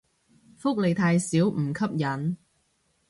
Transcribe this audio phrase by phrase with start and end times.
[0.57, 2.35] 福利太少唔吸引